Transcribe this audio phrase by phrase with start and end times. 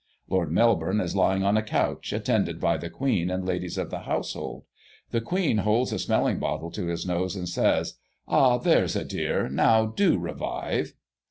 [0.27, 3.99] Lord Melbourne is lying on a couch, attended by the Queen and ladies of the
[3.99, 4.63] household.
[5.11, 9.47] The Queen holds a smelling bottle to his nose, and says: "Ah, there's a dear,
[9.47, 10.93] now do revive."